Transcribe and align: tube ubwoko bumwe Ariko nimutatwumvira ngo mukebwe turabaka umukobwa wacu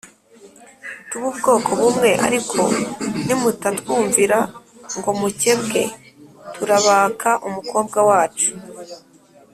tube 1.09 1.25
ubwoko 1.31 1.69
bumwe 1.79 2.09
Ariko 2.27 2.59
nimutatwumvira 3.25 4.37
ngo 4.97 5.09
mukebwe 5.19 5.81
turabaka 6.53 7.29
umukobwa 7.47 7.99
wacu 8.09 8.49